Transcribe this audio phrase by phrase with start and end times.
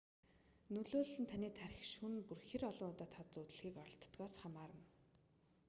[0.73, 4.85] нөлөөлөл нь таны тархи шөнө бүр хэр олон удаа тод зүүдлэхийг оролддогоос хамаарна